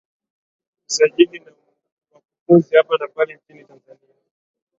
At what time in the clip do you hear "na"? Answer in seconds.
1.39-1.51, 2.99-3.07